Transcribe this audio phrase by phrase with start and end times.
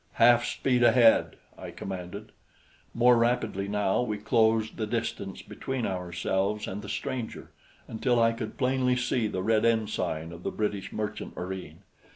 [0.13, 2.31] "Half speed ahead," I commanded.
[2.91, 7.51] More rapidly now we closed the distance between ourselves and the stranger,
[7.87, 11.83] until I could plainly see the red ensign of the British merchant marine.